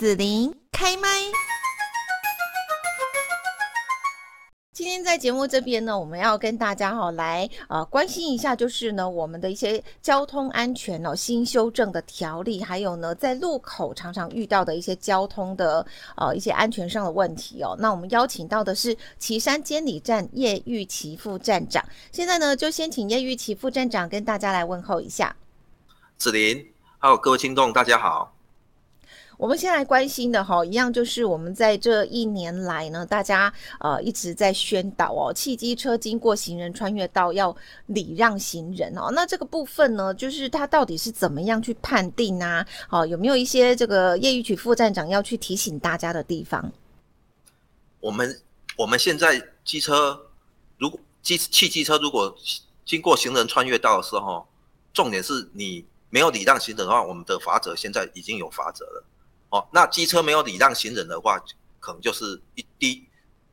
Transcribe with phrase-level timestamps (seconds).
[0.00, 1.06] 子琳开麦。
[4.72, 15.86] 今天在节目这边呢，我们要跟大家哈来呃关心一下，就是呢我们的一些交通安全哦新修正的条例，还有呢在路口常常遇到的一些交通的
[16.16, 17.76] 呃一些安全上的问题哦。
[17.78, 25.36] 那我们邀请到的是旗山监理站叶玉琪副站长，现在呢就先请叶玉琪副站长跟大家来问候一下。
[26.16, 28.39] 子琳，还有各位听众，大家好。
[29.40, 39.10] 我们先来关心的哈，一样就是我们在这一年来呢，大家呃一直在宣导哦，汽机车经过行人穿越道要礼让行人哦。
[39.14, 42.66] 那这个部分呢，就是它到底是怎么样去判定啊？
[42.86, 46.70] 好，有没有一些这个叶玉曲副站长要去提醒大家的地方？
[48.00, 48.38] 我们
[48.76, 50.20] 我们现在机车
[50.76, 52.36] 如果机汽机车如果
[52.84, 54.46] 经过行人穿越道的时候，
[54.92, 59.04] 重点是你没有礼让行人的话，我们的罚则现在已经有罚则了。
[59.50, 61.38] 哦，那机车没有礼让行人的话，
[61.80, 63.06] 可能就是一第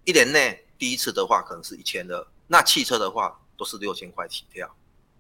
[0.06, 2.28] 一年内第一次的话，可能是一千二。
[2.48, 4.70] 那汽车的话都是六千块起跳，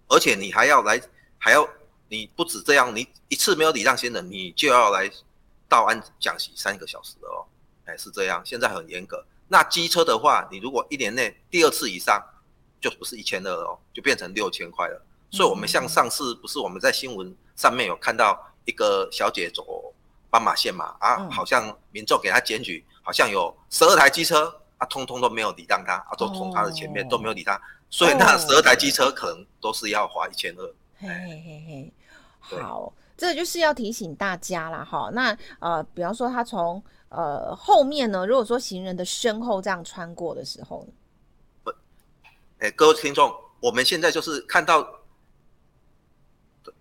[0.07, 1.01] 而且你还要来，
[1.37, 1.67] 还要
[2.09, 5.11] 你不止这样，你一次没有礼让行人，你就要来
[5.67, 7.43] 到安讲习三个小时的哦。
[7.85, 9.25] 哎，是这样，现在很严格。
[9.47, 12.23] 那机车的话，你如果一年内第二次以上，
[12.79, 15.01] 就不是一千二哦，就变成六千块了。
[15.31, 19.76] 所以，我们像上次不是我们在新闻上面有看到一个小姐走。
[20.37, 30.63] 斑马线嘛，啊，好像民众给他检举，好像有十二台机车，啊，通通都没有礼让他，啊，都从他的前面都没有理他，所以那十二台机车可能都是要花一千二。
[30.99, 31.93] 嘿嘿嘿
[32.51, 40.87] 嘿，好，这就是要提醒大家啦，哈，那呃，比方说他从呃后面呢，如果说行人的身后这样穿过的时候，
[41.63, 41.73] 不，
[42.59, 44.87] 哎，各位听众，我们现在就是看到。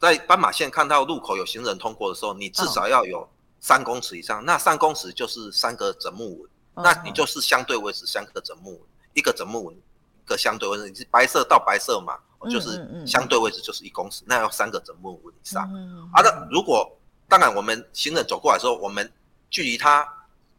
[0.01, 3.27] 在斑马线看到路口有行人通过的时候，你至少要有
[3.67, 4.39] 三公尺以上。
[4.39, 8.81] 哦、那三公尺就是三个枕木纹，哦、那你就是相对位置三个枕木纹，
[9.15, 15.69] 一个枕木纹，一个相对位置，你是白色到白色嘛，嗯、就是相对位置就是一公尺，嗯、那要三个枕木纹以上。
[15.75, 16.89] 嗯、啊，那如果
[17.29, 19.13] 当然我们行人走过来的时候，我们
[19.51, 20.07] 距离他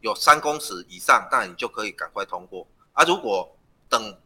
[0.01, 2.67] 有三公尺以上，当然你就可以赶快通过。
[2.91, 3.55] 啊，如果
[3.87, 4.17] 等。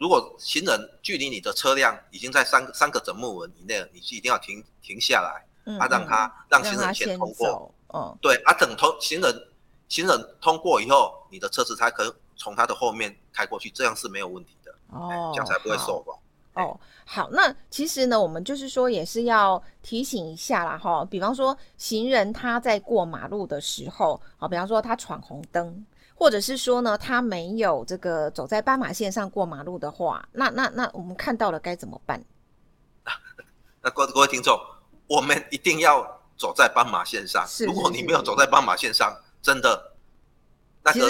[0.00, 7.70] 如果行人距离你的车辆已经在三三个整木纹以内了，你是一定要停停下来，嗯、啊，让他让行人先通过。
[7.92, 9.48] 哦，对，啊，等通行人
[9.88, 14.72] 行人通过以后，你的车子才可以从他的后面开过去，这样是没有问题的。
[14.90, 16.62] 哦，这样才不会受罚。
[16.62, 25.86] 哦，好，那其实呢，我们就是说也是要提醒一下啦，哈，比方说行人他在过马路的时候，好，比方说他闯红灯。
[26.14, 32.22] 或者是说呢，他没有这个走在斑马线上过马路的话，那那那我们看到了该怎么办？
[33.80, 34.54] 那各各位听众，
[35.06, 37.46] 我们一定要走在斑马线上。
[37.66, 39.92] 如果你没有走在斑马线上，真的，
[40.82, 41.06] 那个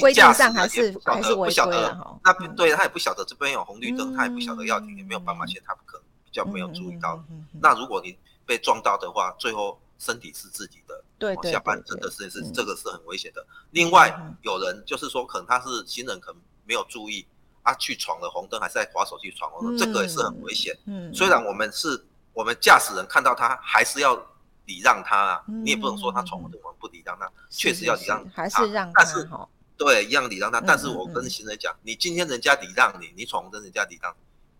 [0.00, 2.18] 规定上还是还是违规了哈。
[2.24, 7.22] 那对他也不晓得这边有红绿灯，嗯、他也不晓得要停，也没有斑马线，他不可能比较没有注意到。
[7.60, 9.78] 那如果你被撞到的话，最后。
[9.96, 13.40] 身体是自己的，对，对，下半身的是这个是很危险的。
[13.42, 17.24] 嗯、另外，有人就是说，可能他是行人，可能没有注意
[17.62, 20.76] 啊，去闯了红灯，还是在滑手机闯红灯，嗯、这个也是很危险。
[20.86, 24.20] 嗯，虽然我们是我们驾驶人看到他，还是要
[24.66, 29.28] 礼让他啊，嗯、你也不能说他闯红灯，我们不礼让他，确、嗯、实要礼让他，还是让他，但是
[29.76, 30.60] 对，一样礼让他。
[30.60, 34.14] 但是我跟行人讲，嗯、你今天人家礼让你，你闯红灯，人家礼让，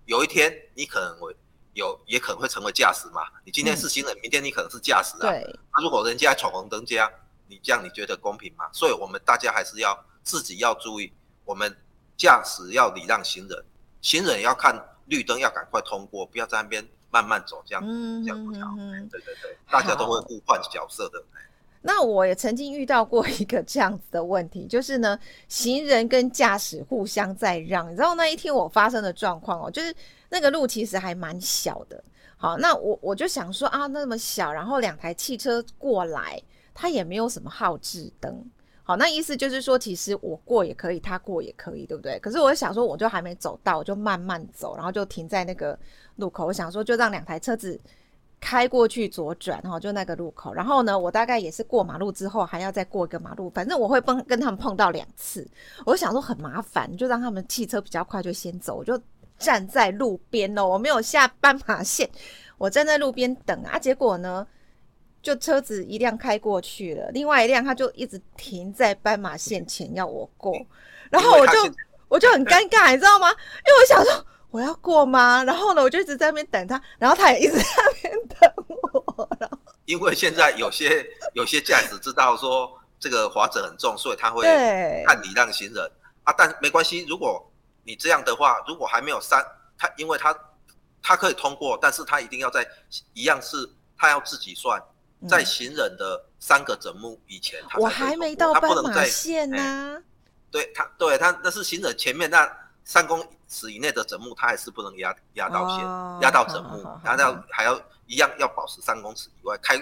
[0.06, 1.34] 有一天你可能会。
[1.75, 3.22] 有也可能会成为驾驶嘛？
[3.44, 5.28] 你今天是行人，嗯、明天你可能是驾驶啊。
[5.28, 5.43] 对。
[5.72, 7.10] 那、啊、如果人家闯红灯这样，
[7.48, 8.64] 你这样你觉得公平吗？
[8.72, 11.12] 所以我们大家还是要自己要注意，
[11.44, 11.76] 我们
[12.16, 13.64] 驾驶要礼让行人，
[14.00, 18.76] 行人要看绿灯要赶快通过，不要在那边慢慢走，这样、嗯、这样。
[19.08, 21.22] 对对对，大家都会互换角色的。
[21.80, 25.16] 那我也曾经遇到过一个这样子的问题，就是呢，
[25.47, 29.94] 行人跟驾驶互相在让，你知道那一天我发生的状况哦，就是。
[30.30, 32.02] 那个路其实还蛮小的，
[32.36, 36.42] 好，那我我就想说啊，那么小，然后两台汽车过来，
[36.72, 38.44] 它也没有什么号志灯，
[38.84, 42.19] 好，那意思就是说，其实我过也可以，他过也可以，对不对？
[42.20, 45.76] 可是我想说，我就还没走到，我就慢慢走，然后就停在那个
[46.16, 47.81] 路口，我想说就让两台车子
[48.40, 55.48] 开过去左转，哈，就那个路口，然后呢，我大概也是过马路之后还要再过一个马路，反正我会跟跟他们碰到两次，
[55.87, 59.00] 我想说很麻烦，就让他们汽车比较快就先走，我就。
[59.37, 62.08] 站在路边哦，我没有下斑马线，
[62.56, 63.76] 我站在路边等啊。
[63.76, 64.46] 结果呢，
[65.25, 70.55] 就车子一辆开过去了，另外一辆他就一直停在斑马线前要我过，
[71.11, 71.59] 然后我就
[72.09, 73.31] 我就很尴尬，你知道吗？
[73.31, 75.43] 因为我想说我要过吗？
[75.44, 78.53] 然后呢，我就一直在那边等他，然后他也一直在那边等
[78.93, 84.43] 我，然后因为现在有些有些驾驶知道说这个滑者很重，所以他会
[85.06, 85.91] 看礼让行人
[86.25, 86.35] 啊。
[86.37, 87.50] 但没关系，如果
[87.82, 89.43] 你这样的话，如果还没有三，
[89.79, 90.38] 他因为他
[91.03, 92.67] 他可以通过，但是他一定要在
[93.15, 94.81] 一样是他要自己算，
[95.29, 100.03] 在行人的三个整目以前他，我还没到斑马线呢、啊。
[100.50, 102.50] 对他，对他那是行人前面那
[102.85, 105.79] 三公尺以内的整木，他还是不能压压到线，
[106.23, 109.76] 压、哦、到整目，然后要还要一样要保持三公尺以外开，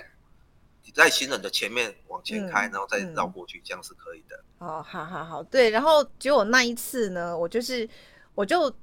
[0.94, 4.43] 在行人的前面往前开，嗯、然后再绕过去、嗯，这样是可以的。
[4.59, 7.89] 哦，好好好，对，然后结果那一次呢，我就是
[8.35, 8.75] 我就。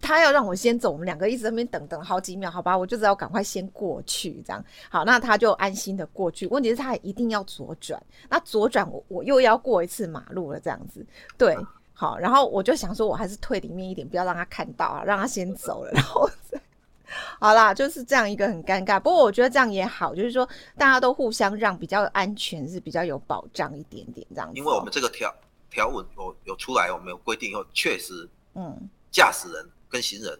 [0.00, 6.46] 他要让我先走，我们两个一直在那边等等好几秒，好吧，我就只要赶快先过去，这样好，那他就安心的过去。
[6.48, 11.04] 问题是他还一定要左转，那左转我我又要过一次马路了，这样子，
[11.36, 11.56] 对，
[11.92, 16.28] 好，然后我就想说，我还是退里面一点，不要让他看到啊，让他先走了，然后
[17.40, 19.00] 好啦，就是这样一个很尴尬。
[19.00, 24.56] 不过我觉得这样也好，就是说大家都互相让，比较安全，是比较有保障一点点这样子。
[24.56, 25.34] 因为我们这个条
[25.70, 28.88] 条文有有出来，我们有规定以后，确实，嗯。
[29.12, 30.36] 驾驶人跟行人，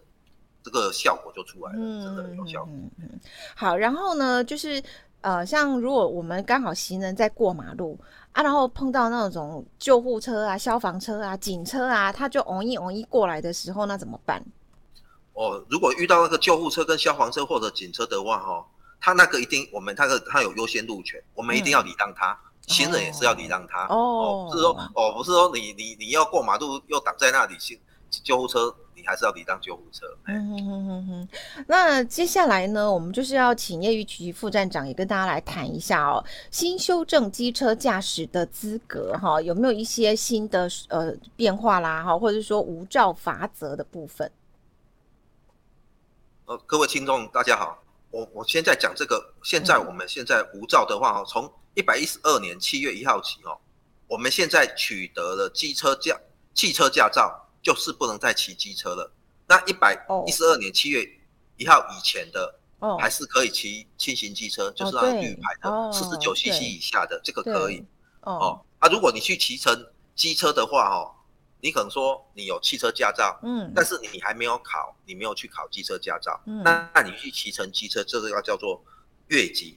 [0.65, 2.73] 这个效果就出来了，嗯、真的有效果。
[2.73, 3.21] 嗯嗯。
[3.55, 4.83] 好，然后呢，就是
[5.21, 7.99] 呃，像如果我们刚好行人在过马路
[8.33, 14.43] 啊，然后碰到那种救护车啊、消防车啊、警车啊，他就嗡一嗡一过来的时候，那怎么办？
[15.35, 18.67] 哦，如果遇到那个救护车跟消防车或者警车的话，哈，
[19.01, 23.87] 他那个一定我们他的他有优先路权，我们一定要礼让他，嗯、行人也是要礼让他。
[23.89, 27.79] 哦，哦不是说哦，不是说你你你要过马路又挡在那里行。
[28.23, 30.06] 救护车，你还是要礼让救护车。
[30.26, 31.29] 嗯哼哼哼哼。
[31.67, 44.31] 那接下来呢，我们就是要请叶玉琦副站长也跟大家来谈一下哦，新修正机车驾驶的资格哈，有没有一些新的呃变化啦哈，或者是说无照罚则的部分？
[46.44, 53.56] 呃，各位听众大家好，我我现在讲这个，现在我们现在无照的话哈，从一百一十二年七月一号起哦，
[54.06, 56.20] 我们现在取得了机车驾
[56.55, 57.38] 汽车驾照。
[57.62, 59.11] 就是不能再骑机车了。
[59.47, 59.94] 那一百
[60.26, 61.06] 一十二年七月
[61.56, 62.59] 一号以前的，
[62.99, 67.85] 还是可以骑轻型机车，就是那绿牌的四十九 CC 以下的，这个可以。
[68.23, 71.11] 哦，啊，如果你去骑乘机车的话，哦，
[71.61, 78.82] 你可能说你有汽车驾照，嗯，但是你还没有考，你没有去考机车驾照，嗯，那那你去骑乘机车，这个要叫做
[79.26, 79.76] 越级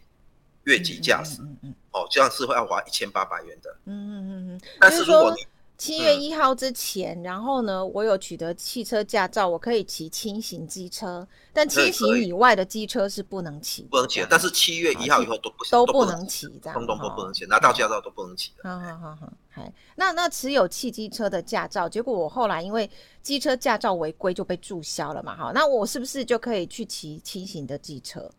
[0.66, 5.46] 越级驾驶，嗯嗯，哦，这样是会要花一千八百元的，嗯嗯嗯嗯，但是如果你
[5.77, 14.25] 七月一号之前、嗯，然后呢，我有取得汽车驾照，我可以骑轻型机车，但轻型以外的机车是不能骑，不能骑。
[14.30, 18.69] 但是七月一号以后都不行，都不能骑，这样，通通都不能骑，拿到驾照都不能骑的。
[18.69, 22.89] 好好好好，好，那那持有汽机车的驾照，结果我后来因为
[23.22, 28.31] 机车驾照违规就被注销了嘛，哈，那我是不是就可以去骑轻型的机车？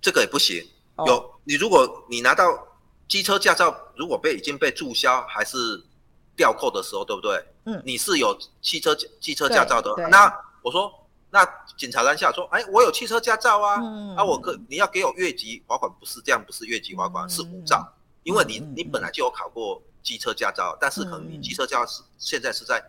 [0.00, 0.64] 这个也不行，
[1.06, 2.68] 有、哦、你如果你拿到。
[3.10, 5.82] 机车驾照如果被已经被注销还是
[6.36, 7.44] 吊扣的时候，对不对？
[7.64, 10.90] 嗯，你是有汽车机车驾照的，那我说，
[11.28, 11.44] 那
[11.76, 17.84] 警察拦下说，哎，我有汽车驾照啊，嗯、啊，我可你要给我越级罚款，不是这样，不是越级罚款，嗯、是无照，
[18.22, 22.80] 因为你、嗯、你本来就有考过机车驾照，嗯、但是可能你机车驾照是现在是在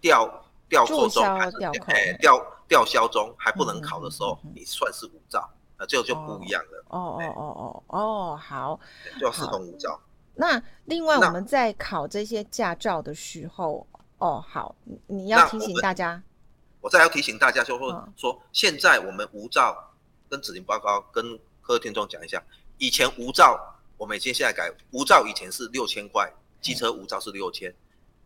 [0.00, 0.26] 吊
[0.70, 5.46] 吊扣中还是哎吊吊销中还不能考的时候，嗯、你算是无照。
[5.80, 6.84] 那这个就不一样了。
[6.88, 8.78] 哦哦哦哦哦，好，
[9.18, 9.98] 就要视同无照。
[10.34, 13.86] 那另外我们在考这些驾照的时候，
[14.18, 14.74] 哦，好，
[15.06, 16.22] 你要提醒大家。
[16.82, 19.74] 我，再要提醒大家，就是说、嗯、说现在我们无照
[20.28, 22.42] 跟指令报告跟各位听众讲一下，
[22.76, 23.58] 以前无照
[23.96, 27.76] 我们已经现在改，无照以前是六千块，机车无照是六千、嗯，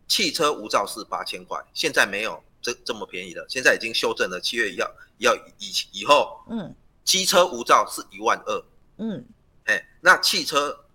[0.09, 4.89] 汽车无照是八千块，现在没有这这么便宜了，现在已经修正了，七月一号
[5.19, 6.75] 要以以后，嗯。
[7.05, 8.65] 机车无照是一万二，
[8.97, 9.23] 嗯，
[9.65, 10.85] 哎，那汽车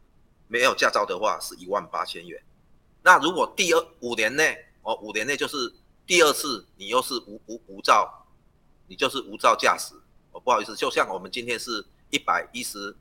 [0.48, 2.42] 没有驾照的话是一万八千元。
[3.02, 5.72] 那如果第二五年内，哦，五年内就是
[6.04, 8.26] 第二次你又是无无无照，
[8.88, 9.94] 你就是无照驾驶。
[10.32, 12.94] 哦，不好意思，就像我们今天是一百一十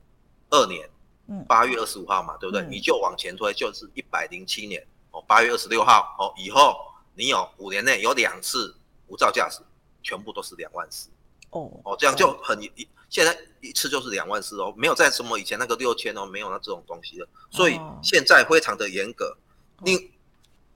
[0.48, 0.88] 二年，
[1.26, 2.62] 嗯，八月二十五号嘛，对不对？
[2.62, 6.76] 嗯，你就往前推，就是一百零七年，哦，八月二十六号，哦，以后
[7.14, 8.74] 你有五年内有两次
[9.08, 9.60] 无照驾驶，
[10.02, 11.08] 全部都是两万四。
[11.50, 12.88] 哦哦，这样就很一。
[13.08, 17.28] 现在一次就是两万四哦，没有在什么以前那个六千哦，没有那这种东西了。
[17.50, 19.36] 所以现在非常的严格。
[19.82, 20.12] 另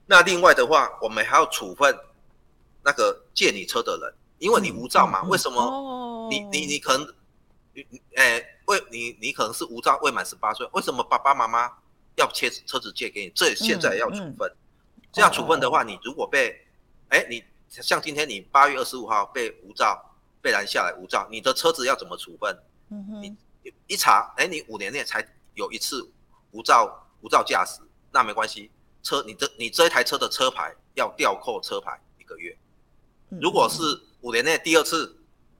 [0.05, 1.97] 那另外的话，我们还要处分
[2.83, 5.23] 那个借你车的人，因为你无照嘛。
[5.23, 7.07] 为什么你你你可能
[7.73, 11.71] 你，哎，为你你可能是无照未满十八岁，为什么爸爸妈妈
[12.15, 13.31] 要借车子借给你？
[13.33, 14.53] 这现在要处分。
[15.13, 16.67] 这样处分的话，你如果被
[17.07, 20.11] 哎，你像今天你八月二十五号被无照。
[20.45, 22.55] 被拦下来无照，你的车子要怎么处分？
[22.91, 23.35] 嗯、你
[23.87, 26.07] 一查，哎，你五年内才有一次
[26.51, 28.69] 无照无照驾驶，那没关系，
[29.01, 32.55] 车你这你这一台车的车牌要吊扣车牌一个月。
[33.41, 33.81] 如果是
[34.21, 35.17] 五年内第二次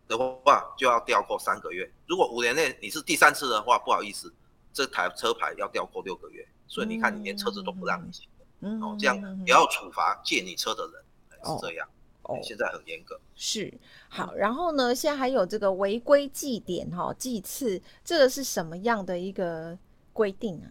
[0.08, 1.92] 的话，就要吊扣三个月。
[2.06, 4.32] 如果五年内你是第三次的话，不好意思，
[4.72, 6.48] 这台车牌要吊扣六个月。
[6.68, 8.30] 所以你看，你连车子都不让你骑，
[8.62, 11.04] 哦，这样也要处罚借你车的人，
[11.44, 11.90] 是这样。
[12.28, 13.20] 哦，现在很严格。
[13.36, 13.72] 是
[14.10, 19.78] 好，然后呢，现在还有这个违规祭典哈，记次，这个是什么样的一个
[20.14, 20.68] 规定啊？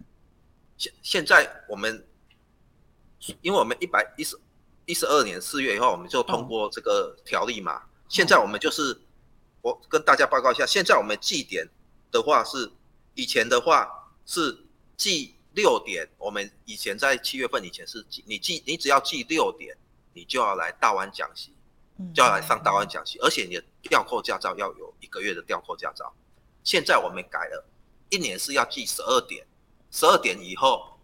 [0.76, 2.04] 现现在我们，
[3.42, 4.36] 因为我们一百一十
[4.86, 7.82] 一十二年四月以后，我们就通过这个条例嘛。
[8.08, 8.98] 现在我们就是，
[9.62, 11.68] 我跟大家报告一下，现在我们祭典
[12.10, 12.70] 的话是，
[13.14, 13.88] 以前的话
[14.26, 14.56] 是
[14.96, 19.76] 记六点，我们以前在七月份以前是记，你记你只要记六点。
[20.14, 21.52] 你就要来大湾讲习，
[22.14, 26.14] 就要来上大湾讲习，而且你的吊扣驾照要有一个月的吊扣驾照。
[26.62, 27.66] 现在我们改了，
[28.08, 29.46] 一年是要记十二点，
[29.90, 30.98] 十二点以后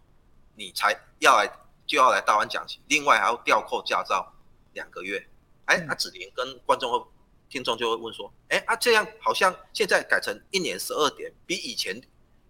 [0.55, 1.47] 你才要来
[1.85, 4.33] 就要来大湾讲习，另外还要吊扣驾照
[4.73, 5.27] 两个月。
[5.65, 7.05] 哎，阿子琳跟观众会
[7.49, 12.01] 听众就会问说，哎，啊这样好像现在改成一年十二点，比以前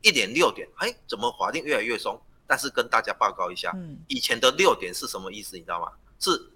[0.01, 2.19] 一年六点，哎，怎么法令越来越松？
[2.47, 3.73] 但是跟大家报告一下，
[4.07, 5.91] 以前的六点是什么意思，你知道吗？
[6.21, 6.49] 是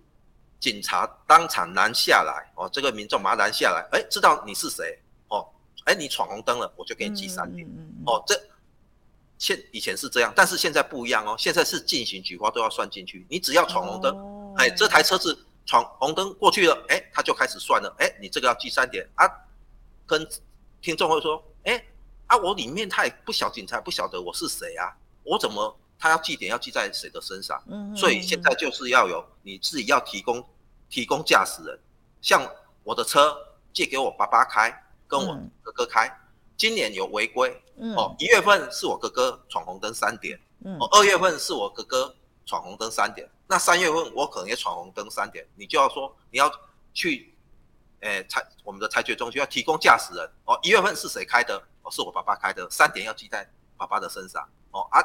[0.59, 5.45] 警察当场拦下来哦，这个民众把他拦下来，哎，知道你是谁哦，
[5.85, 7.67] 哎，你闯红灯了，我就给你记三点
[8.05, 8.23] 哦。
[8.25, 8.39] 这
[9.37, 13.27] 现以前是这样，但是现在不一样哦，现在是进行举报都要算进去。
[13.29, 19.27] 你只要闯红灯，哎，这台车子闯红灯过去了，哎，他就开始算了，哎，你这个要记三点啊。
[20.07, 20.27] 跟
[20.81, 21.83] 听众会说，哎，
[22.27, 25.75] 啊，我里面他也不晓警察不晓得我是谁啊，我怎么？
[25.97, 27.61] 他要记点要记在谁的身上，
[27.95, 30.45] 所以现在就是要有你自己要提供
[30.89, 31.79] 提供驾驶人，
[32.21, 32.45] 像
[32.83, 33.35] 我的车
[33.73, 34.71] 借给我爸爸开，
[35.07, 36.11] 跟我哥哥开，
[36.57, 37.49] 今年有违规，
[37.95, 40.39] 哦，一月份是我哥哥闯红灯三点，
[40.79, 42.13] 哦，二月份是我哥哥
[42.45, 46.51] 闯红灯三点，那三月份我可能也闯红灯三点，你就要说你要
[46.93, 47.33] 去，
[48.01, 51.57] 诶，裁我们的裁决中心要提供驾驶人，哦，一月份是谁开的？
[51.81, 55.01] 哦，是我爸爸开的，三点要记在爸爸的身上，哦啊。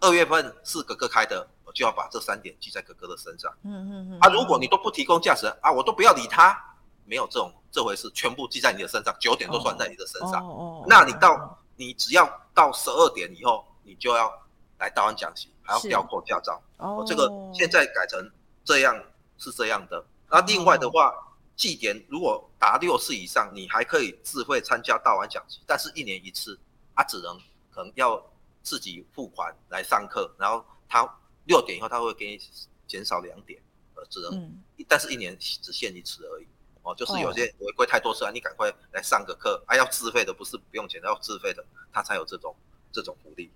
[0.00, 3.52] 二月份是哥哥开的，我就要把这三点记在哥哥的身上。
[3.64, 4.18] 嗯嗯嗯。
[4.20, 6.56] 啊，如果你都不提供驾驶人啊，我都不要理他，
[7.04, 10.34] 没有这种这回事，全部记在你的身上，九点都算在你的身上。
[10.46, 10.86] 哦哦。
[10.88, 14.32] 那你到你只要到十二点以后，你就要
[14.78, 16.62] 来大湾讲习，还要吊扣驾照。
[16.76, 17.04] 哦。
[17.04, 18.30] 这个现在改成
[18.64, 18.94] 这样
[19.36, 20.04] 是这样的。
[20.30, 21.12] 那另外的话，
[21.56, 26.56] 记点如果达六次以上，你还可以自费参加大湾讲习，但是一年一次，
[26.94, 27.36] 啊，只能
[27.72, 28.22] 可能要。
[28.62, 31.08] 自己付款来上课，然后他
[31.44, 32.40] 六点以后他会给你
[32.86, 33.60] 减少两点，
[33.94, 36.46] 呃，只能，嗯、但是一年只限一次而已，
[36.82, 42.54] 哦，就是有些违规太多次啊，你赶快来上个课，还、啊、要自费的，不是不用钱，要自费的，他才有这种
[42.92, 43.50] 这种福利。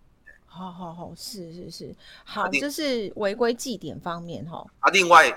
[0.47, 4.67] 好好好，是是是，好，这是违规记点方面哈。
[4.81, 5.31] 啊，另外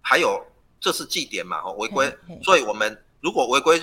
[0.00, 0.42] 还有
[0.80, 3.82] 这是记点嘛，哦，违规，所以我们如果违规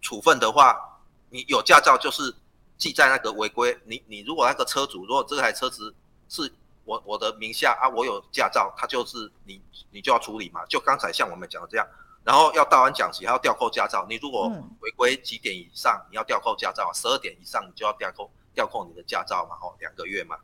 [0.00, 2.34] 处分的话，你有驾照就是。
[2.78, 5.92] 记在那个违规，你你如果那个车主，如果这台车子
[6.28, 6.50] 是
[6.84, 10.64] 我我的名下啊，我有驾照，他就是你你就要处理嘛。
[10.66, 11.84] 就刚才像我们讲的这样，
[12.22, 14.06] 然后要到完讲习，还要吊扣驾照。
[14.08, 14.48] 你如果
[14.80, 20.36] 违规几点以上，你要吊扣驾照，十二点以上你就要吊扣吊扣你的驾照嘛，哦，两个月嘛。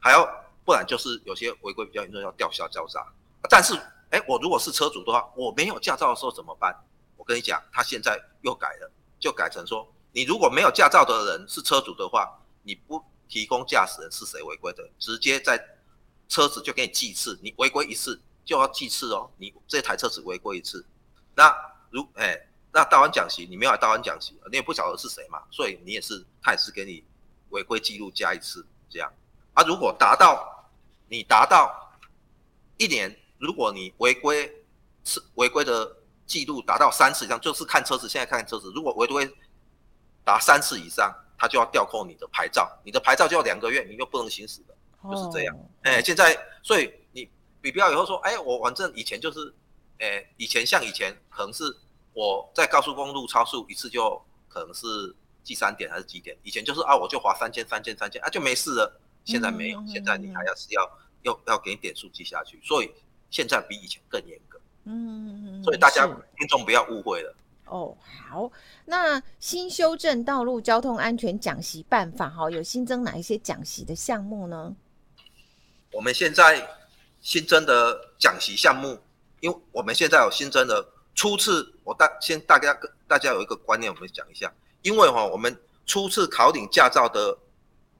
[0.00, 0.28] 还要
[0.64, 3.06] 不然就是有些违规比较严重，要吊销驾照。
[3.48, 3.74] 但是
[4.10, 6.76] 哎，我如果是车主的话，我没有驾照的时候怎么办？
[7.16, 9.86] 我跟你讲，他现在又改了，就改成说。
[10.18, 12.28] 你如果没有驾照的人是车主的话，
[12.64, 15.64] 你不提供驾驶人是谁违规的，直接在
[16.28, 19.30] 车子就给你记次，你违规一次就要记次哦。
[19.36, 20.84] 你这台车子违规一次，
[21.36, 21.54] 那
[21.90, 22.36] 如哎，
[22.72, 27.04] 那大湾讲席你没有来大湾讲习，你也不晓得是谁嘛，所以你也是他也是给你
[27.50, 29.08] 违规记录加一次这样。
[29.54, 30.68] 啊，如果达到
[31.06, 31.96] 你达到
[32.76, 34.52] 一年，如果你违规
[35.04, 35.96] 是违规的
[36.26, 39.32] 记录达到三次以上，就是看车子现在看车子，如果违规。
[40.28, 44.76] 达三次以上，他就要吊扣你的牌照，你的牌照就要两个月，你又不能行驶的，
[45.10, 45.56] 就是这样。
[45.84, 47.26] 哎、欸，现在所以你
[47.62, 49.48] 你不要以后说，哎、欸，我反正以前就是，
[50.00, 51.64] 哎、欸，以前像以前可能是
[52.12, 54.86] 我在高速公路超速一次就可能是
[55.42, 59.00] 记三点还是几点，以前就是啊，我就罚三千三千三千啊就没事了。
[59.24, 62.92] 现在没有，现在你还要是要要要给你点数记下去，所以
[63.30, 64.60] 现在比以前更严格。
[64.84, 66.06] 嗯，所以大家
[66.36, 67.34] 听众不要误会了。
[67.70, 67.96] 哦，
[68.28, 68.50] 好，
[68.84, 74.74] 那新修正道路交通安全讲习办法哈，有新增哪一些讲习的项目呢？
[75.92, 76.68] 我们现在
[77.20, 78.98] 新增的讲习项目，
[79.40, 85.56] 因为我们现在有新增的初次，我大先大家大家有一个观念，我们讲一下，因为哈，我们
[85.86, 87.36] 初次考领驾照的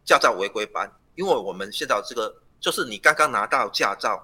[0.04, 4.22] 驾照违规班，因为我们现在这个就是你刚刚拿到驾照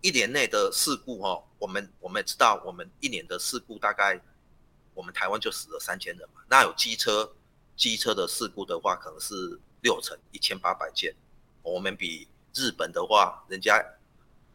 [0.00, 4.20] 一年内的事故哦，我们我们也知道我们一年的事故大概
[4.96, 7.30] 我们台湾就死了三千人嘛，那有机车
[7.76, 11.14] 机车的事故的话可能是六成一千八百件，
[11.62, 13.84] 我们比日本的话，人家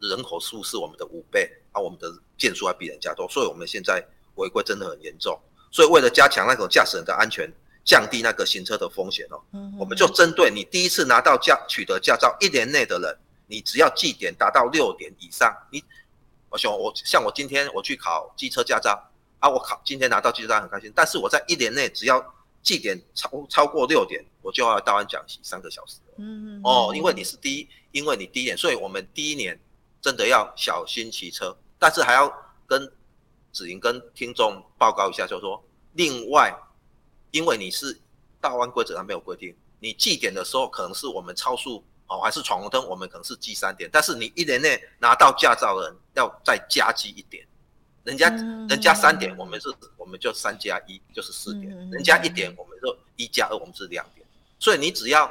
[0.00, 5.40] 人口数是我们的五倍，啊，我们的件数还比人家多，所以我们现在违规真的很严重。
[5.70, 7.48] 所以为了加强那种驾驶人的安全，
[7.84, 9.40] 降低那个行车的风险哦，
[9.78, 15.82] 我们就针对你第一次拿到驾取得驾照一年内的人，你只要记点达到六点以上，你
[16.50, 19.10] 我想我像我今天我去考机车驾照
[19.42, 22.24] 啊，我考今天拿到机车驾照很开心，但是我在一年内只要
[22.62, 25.96] 记点超超过六点，我就要到案讲习三个小时。
[26.16, 29.60] 嗯哦，因为你是第一，因为你第一年，所以我们第一年
[30.00, 32.32] 真的要小心骑车，但是还要
[32.66, 32.90] 跟。
[33.54, 36.50] 子莹跟听众报告一下，就是说，另外，
[37.32, 38.00] 因为你是
[38.40, 47.46] 大弯规则上没有规定，你记点的时候可能是我们超速哦，还是闯红灯，我们可能是记三点，但是你一年内拿到驾照的人要再加记一点，
[48.04, 48.28] 人家
[48.68, 54.26] 人家三点，我们是我们就三加一就是四点，人家一点，我们就一加二，我们是两点，
[54.58, 55.30] 所以你只要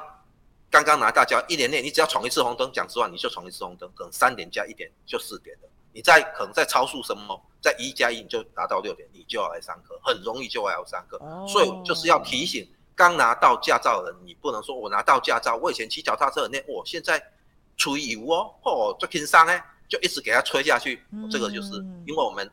[0.70, 5.70] 刚刚拿大家一年内，你只要闯一次红灯，讲实话你就闯一次红灯，可能三点加一点就四点了。
[5.94, 11.18] 你在可能在超速什么，在一加一你就达到六点，你就要来上课，很容易就要来上课。
[11.18, 11.46] Oh.
[11.50, 17.22] 所以就是要提醒刚拿到驾照的人，你不能说我拿到驾照，我以前骑脚踏车很累，我现在
[17.76, 21.04] 吹油哦，哦，就轻伤哎，就一直给他吹下去。
[21.10, 21.32] Mm -hmm.
[21.32, 21.74] 这个就是
[22.08, 22.50] 因为我们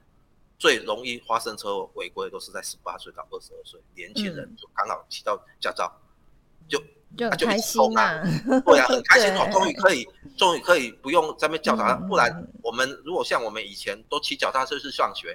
[0.58, 5.90] 最容易发生车祸违规都是在十八岁到二十二岁年轻人，就刚好骑到驾照
[6.68, 6.82] 就。
[7.16, 8.22] 就很开心嘛、啊，
[8.66, 15.28] 对啊，很开心哦， 终于可以，终于可以不用在那边叫他、嗯，不然我们如果像我们以前都骑脚踏车去上学，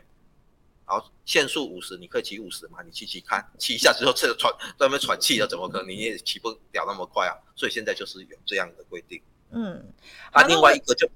[0.86, 7.34] 然后限速五十，你可以骑五十嘛，你骑骑看，骑一下之后这个喘在那边喘气了，怎么可能你也骑不了那么快啊？
[7.56, 9.20] 所以现在就是有这样的规定。
[9.50, 9.84] 嗯，
[10.32, 11.08] 啊，另外一个就，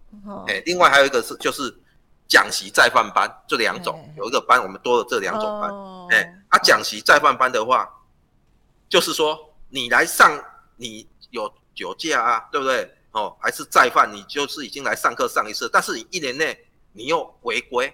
[0.47, 1.71] 哎、欸，另外还有一个是就是
[2.27, 5.71] 讲习再犯班这两种、欸，有一个班我们多了这两种班，
[6.11, 7.89] 哎、啊，讲习再犯班的话，
[8.89, 9.45] 就是说。
[9.69, 10.41] 你来上，
[10.77, 12.89] 你有酒驾啊，对不对？
[13.11, 16.57] 哦，还是再犯，你就是已经来上课上一次，但是你一年内
[16.93, 17.93] 你又违规，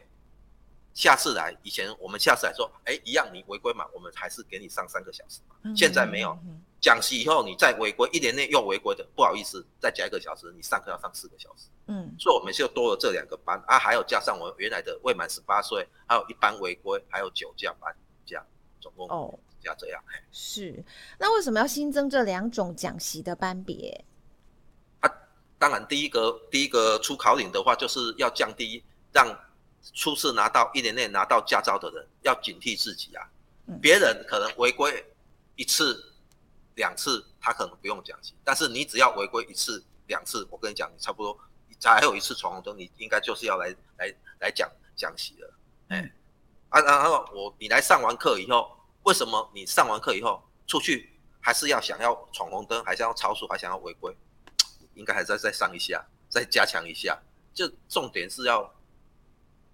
[0.93, 5.55] 下次来，以前我们下次来说，哎，一样你违规嘛，我们还是给你上三个小时嘛。
[5.63, 6.38] 嗯、现在没有，
[6.84, 11.69] 讲习以后你再违规，一年内又违规的，不好意思，再加一个小时，你上课要上四个小时。
[11.88, 18.46] 嗯，所以我们就多了这两个班啊，还有加上我原来的未满十八岁，还有一般违规，还有酒驾班，这样
[18.82, 19.34] 总共哦。
[19.63, 20.84] 要这样是，
[21.17, 24.04] 那为什么要新增这两种讲习的班别？
[25.00, 25.10] 啊，
[25.58, 29.26] 当然，第一个第一个出考领的话，就是要降低让
[29.93, 33.26] 初次拿到一年内拿到驾照的人要警惕自己啊。
[33.67, 35.02] 嗯、别人可能违规
[35.56, 36.12] 一次
[36.75, 41.38] 两次，他可能不用讲习，但是你只要违规一次两次，我跟你讲，你差不多
[41.79, 45.53] 再还有一次闯红灯，你应该就是要来来来讲讲习了。
[45.89, 46.12] 哎、嗯，
[46.69, 48.77] 啊，然后我你来上完课以后。
[49.05, 54.15] 为什么你上完课以后出去还是要想要闯红灯，还是要超速，还想要违规？
[54.93, 57.21] 应该还是再再上一下，再加强一下。
[57.53, 58.73] 就重点是要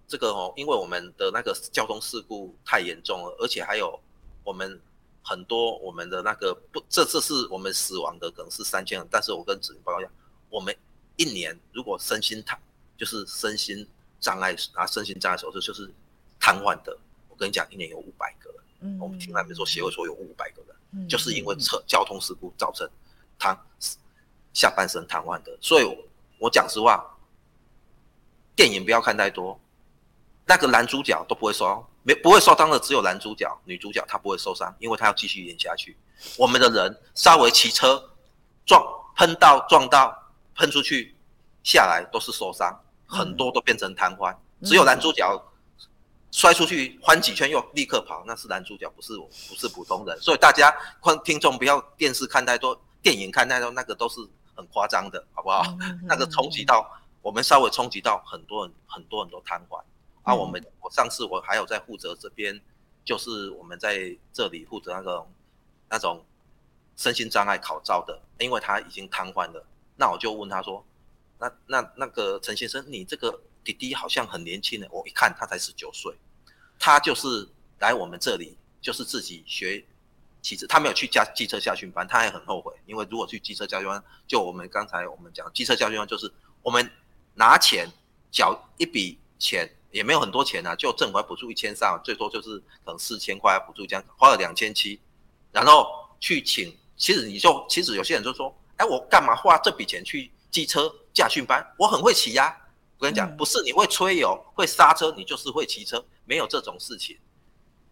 [0.07, 4.01] 这个哦，因为我们的那个交通事故太严重了，而且还有
[4.43, 4.81] 我们
[5.23, 10.09] 很多我们的那个不，这这是我们死亡的可能是三千人，但是我跟子莹报告一下，
[10.49, 10.75] 我们
[11.17, 12.59] 一年如果身心瘫，
[12.97, 13.87] 就是身心
[14.19, 15.91] 障碍啊，身心障碍手术就是
[16.39, 18.49] 瘫痪的，我跟你讲，一年有五百个。
[18.81, 22.89] 嗯，我们听他们说协会说有五百个人，嗯，就是因为车交通事故造成
[23.37, 23.57] 瘫
[24.53, 25.57] 下半身瘫痪的。
[25.59, 25.97] 所以我，
[26.39, 27.05] 我讲实话，
[28.55, 29.59] 电影不要看太多，
[30.49, 35.95] 那个男主角都不会受伤，没不会受伤的只有男主角，女主角她不会受伤，因为她要继续演下去。
[36.37, 38.03] 我们的人稍微骑车
[38.65, 38.83] 撞
[39.15, 40.11] 喷到撞到
[40.55, 41.15] 喷出去
[41.63, 45.45] 下来都是受伤，很多都变成瘫痪，只有男主角。
[46.31, 50.15] 摔出去翻几圈又立刻跑，那是男主角，不是我，不是普通人。
[50.21, 54.19] 所以大家观听众不要电视看太多，电影看太多，那个都是
[54.55, 55.63] 很夸张的，好不好？
[55.81, 56.87] 嗯、那个冲击到
[57.23, 59.81] 我们稍微冲击到很多人，很多人都瘫痪。
[60.29, 62.59] 啊，我们我上次我还有在负责这边，
[63.03, 65.25] 就是我们在这里负责那个
[65.89, 66.23] 那种
[66.95, 69.65] 身心障碍考照的，因为他已经瘫痪了，
[69.97, 70.85] 那我就问他说，
[71.37, 73.41] 那那那个陈先生，你这个。
[73.61, 76.15] 弟弟好像很年轻的，我一看他才十九岁，
[76.79, 77.47] 他就是
[77.79, 79.83] 来我们这里，就是自己学
[80.41, 86.31] 骑车，他没有去驾机车驾训班，他也很后悔，因为如果去机车驾训班，就我们刚才我们讲机车驾训班，就是
[86.63, 86.89] 我们
[87.35, 87.85] 拿钱
[88.31, 94.99] 缴一笔钱，也没有很多钱啊，就政府还补助一千三，最多就是可能四千块补助这样，花了两千七，
[95.51, 95.87] 然后
[96.19, 96.75] 去请。
[96.95, 101.65] 其实你就其实有些人就说，哎，我干嘛花这笔钱去机车驾训班？
[101.77, 102.67] 我很会骑呀、啊。
[102.97, 107.17] 我跟你讲，不是你会吹油、会刹车，你就是会骑车，没有这种事情。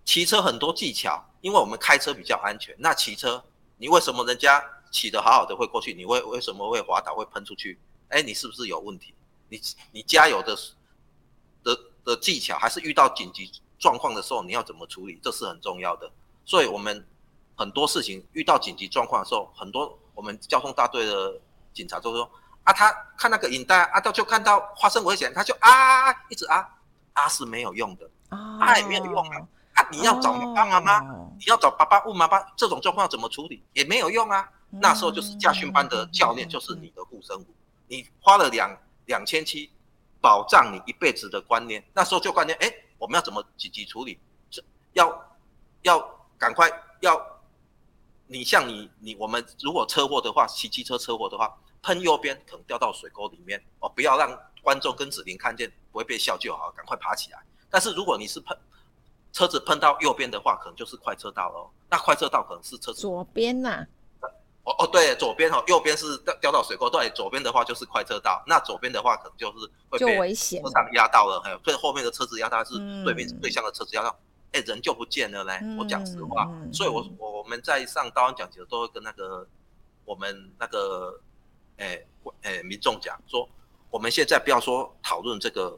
[0.04, 2.76] 骑车很多技巧，因为我们开车比较安全。
[2.78, 3.42] 那骑车，
[3.78, 7.80] 你为什么人家骑得好好的会过去，你为为什么会滑倒会喷出去？
[8.10, 9.14] 哎，你是不是有问题？
[9.48, 9.62] 你
[9.94, 10.54] 你加油的
[11.64, 15.20] 的的技巧，还是遇到紧急状况的时候你要怎么处理？
[15.22, 16.12] 这是很重要的。
[16.46, 17.06] 所以我们。
[17.60, 21.42] 很多事情遇到紧急状况的时候，很多我们交通大队的
[21.74, 22.32] 警察都说
[22.64, 26.70] 啊，他看那个影带啊，他就看到发生危险，他就啊一直啊
[27.14, 29.42] 啊是没有用的，啊也没有用啊，
[29.74, 31.00] 啊你要找爸爸妈妈，
[31.40, 37.48] 你要找爸爸问妈妈这种状况怎么处理也没有用啊，那时候就是驾训班的教练就是你的护身符，
[37.88, 38.70] 你花了两
[39.06, 39.72] 两千七
[40.28, 44.20] 保障你一辈子的观念，那时候就观念哎，我们要怎么紧急处理，
[44.92, 45.38] 要
[45.84, 45.98] 要
[46.38, 47.18] 赶快要。
[48.26, 57.42] 你像你你我们如果车祸的话，骑机车车祸的话，喷右边可能掉到水沟里面哦，不要让观众跟子琳看见，不会被笑就好，赶快爬起来。
[57.70, 58.58] 但是如果你是喷
[59.32, 61.72] 车子喷到右边的话，可能就是快车道哦。
[61.90, 63.88] 那快车道可能是车左边呐、啊？
[64.68, 68.44] 哦哦对，左边哦，右边是掉掉到水沟，对，左边的话就是快车道。
[68.46, 74.10] 那左边的话可能就是会被危险车上压到了，还有最后面的车子压到，是对面对向的车子压到。
[74.10, 75.60] 嗯哎，人就不见了嘞！
[75.78, 79.46] 我讲实话，嗯、所以我我们在上道安讲习都会跟那个
[80.06, 81.20] 我们那个
[81.76, 82.02] 哎
[82.44, 83.48] 哎民众讲说，
[83.90, 85.78] 我们现在不要说讨论这个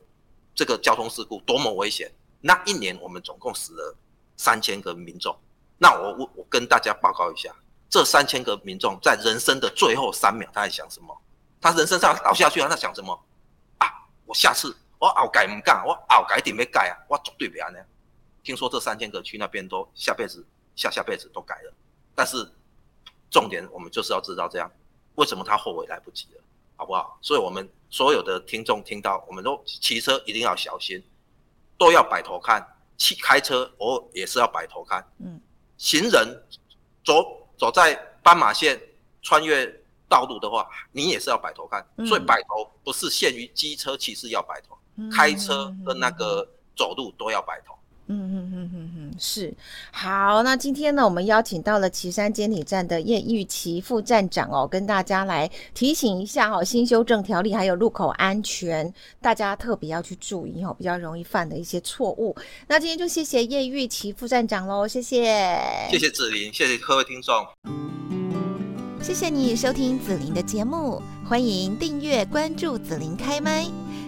[0.54, 3.95] 这个交通事故多么危险，那一年我们总共死了
[4.38, 5.36] 三千个民众。
[5.80, 7.52] 那我我我跟大家报告一下，
[7.89, 11.21] 这三千个民众在人生的最后三秒，他在想什么？
[11.60, 13.13] 他人生上倒下去了，他想什么？
[13.80, 13.88] 啊，
[14.25, 17.80] 我下次我后改唔干，我后改一定要改啊，我绝对不要呢。
[18.43, 21.73] 听说这三千个去那边都下辈子、下下辈子都改了，
[22.15, 22.49] 但是
[23.30, 24.71] 重点我们就是要知道这样，
[25.15, 26.41] 为什么他后悔来不及了，
[26.78, 27.17] 好不好？
[27.21, 31.04] 所以我们所有的听众听到，我们都骑车一定要小心，
[31.78, 32.65] 都要摆头看，
[32.97, 35.06] 骑开车偶尔也是要摆头看。
[35.17, 35.39] 嗯，
[35.78, 36.43] 行人
[37.04, 37.93] 走走在
[38.23, 38.81] 斑马线
[39.21, 39.67] 穿越
[40.07, 41.85] 道路的话，你也是要摆头看。
[42.07, 44.75] 所以摆头不是限于机车骑士要摆头，
[45.11, 47.75] 开车跟那个走路都要摆头。
[48.07, 48.88] 嗯嗯嗯嗯
[49.19, 49.53] 嗯，是
[49.91, 50.41] 好。
[50.43, 62.36] 那今天呢，我们邀请到了岐山监理站的叶玉琪副站长哦，跟大家来提醒一下哦，新修正条例还有路口安全，大家特别要去注意哦，比较容易犯的一些错误。
[62.67, 65.60] 那今天就谢谢叶玉琪副站长喽，谢谢。
[65.91, 67.45] 谢谢子琳，谢谢各位听众。
[69.01, 73.65] 谢谢你收听子琳的节目，欢迎订阅关注子琳开麦。